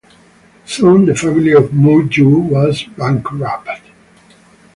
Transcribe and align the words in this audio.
Soon 0.65 1.05
the 1.05 1.13
family 1.13 1.51
of 1.51 1.71
Moo 1.75 2.07
Yeol 2.09 2.41
was 2.49 2.83
bankrupt. 2.97 3.69